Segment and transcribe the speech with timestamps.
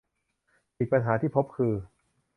[0.77, 1.73] อีกปัญหาที่พบคือ